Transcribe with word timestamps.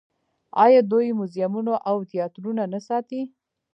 آیا 0.63 0.81
دوی 0.91 1.07
موزیمونه 1.19 1.73
او 1.89 1.97
تیاترونه 2.09 2.63
نه 2.73 2.79
ساتي؟ 2.87 3.21